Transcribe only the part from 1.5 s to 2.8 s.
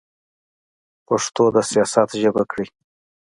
د سیاست ژبه کړئ.